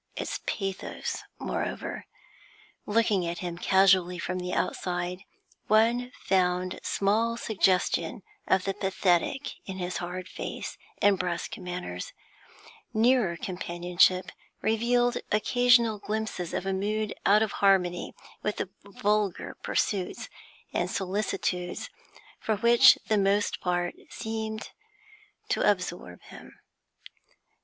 [0.15, 2.07] Its pathos, moreover.
[2.87, 5.19] Looking at him casually from the outside,
[5.67, 12.13] one found small suggestion of the pathetic in his hard face and brusque manners;
[12.95, 14.31] nearer companionship
[14.63, 20.29] revealed occasional glimpses of a mood out of harmony with the vulgar pursuits
[20.73, 21.91] and solicitudes
[22.61, 24.71] which for the most part seemed
[25.49, 26.59] to absorb him.